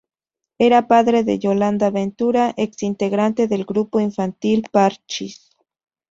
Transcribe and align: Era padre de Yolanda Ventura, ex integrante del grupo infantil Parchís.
Era 0.57 0.87
padre 0.87 1.23
de 1.23 1.37
Yolanda 1.37 1.91
Ventura, 1.91 2.55
ex 2.57 2.81
integrante 2.81 3.47
del 3.47 3.65
grupo 3.65 3.99
infantil 3.99 4.67
Parchís. 4.71 5.51